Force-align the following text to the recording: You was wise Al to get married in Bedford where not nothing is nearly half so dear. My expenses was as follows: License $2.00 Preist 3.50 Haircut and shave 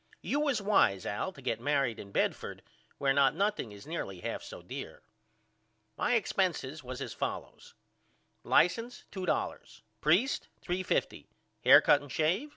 You 0.23 0.39
was 0.39 0.63
wise 0.63 1.05
Al 1.05 1.31
to 1.31 1.43
get 1.43 1.61
married 1.61 1.99
in 1.99 2.11
Bedford 2.11 2.63
where 2.97 3.13
not 3.13 3.35
nothing 3.35 3.71
is 3.71 3.85
nearly 3.85 4.21
half 4.21 4.41
so 4.41 4.63
dear. 4.63 5.03
My 5.95 6.15
expenses 6.15 6.83
was 6.83 7.01
as 7.01 7.13
follows: 7.13 7.75
License 8.43 9.03
$2.00 9.11 9.81
Preist 10.01 10.47
3.50 10.63 11.27
Haircut 11.63 12.01
and 12.01 12.11
shave 12.11 12.49